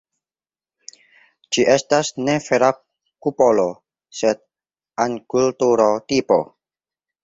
Ĝi 1.57 1.65
estas 1.73 2.11
ne 2.23 2.39
vera 2.47 2.71
kupolo, 3.27 3.69
sed 4.25 4.45
angulturo-tipo. 5.09 6.45